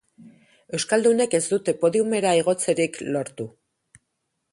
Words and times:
Euskaldunek 0.77 1.35
ez 1.39 1.41
dute 1.51 1.75
podiumera 1.83 2.31
igotzerik 2.39 2.99
lortu. 3.17 3.47